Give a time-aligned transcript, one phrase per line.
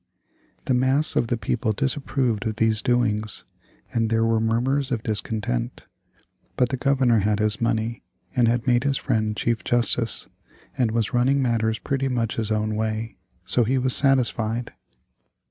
[0.65, 3.43] The mass of the people disapproved of these doings,
[3.93, 5.85] and there were murmurs of discontent.
[6.57, 8.01] But the Governor had his money,
[8.35, 10.27] and had made his friend Chief Justice,
[10.75, 14.73] and was running matters pretty much his own way, so he was satisfied.